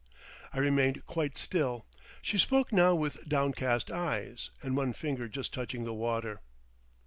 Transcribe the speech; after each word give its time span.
I 0.51 0.57
remained 0.57 1.05
quite 1.05 1.37
still. 1.37 1.85
She 2.23 2.39
spoke 2.39 2.73
now 2.73 2.95
with 2.95 3.29
downcast 3.29 3.91
eyes, 3.91 4.49
and 4.63 4.75
one 4.75 4.93
finger 4.93 5.27
just 5.27 5.53
touching 5.53 5.83
the 5.83 5.93
water. 5.93 6.39